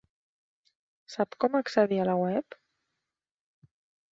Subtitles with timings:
[1.15, 2.59] Sap com accedir a la web?